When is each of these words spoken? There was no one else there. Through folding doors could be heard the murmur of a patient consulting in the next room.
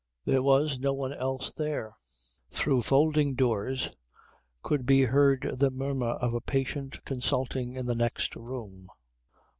There 0.25 0.41
was 0.41 0.79
no 0.79 0.93
one 0.93 1.13
else 1.13 1.51
there. 1.51 1.95
Through 2.49 2.81
folding 2.81 3.35
doors 3.35 3.91
could 4.63 4.83
be 4.83 5.03
heard 5.03 5.57
the 5.59 5.69
murmur 5.69 6.13
of 6.19 6.33
a 6.33 6.41
patient 6.41 7.05
consulting 7.05 7.75
in 7.75 7.85
the 7.85 7.93
next 7.93 8.35
room. 8.35 8.89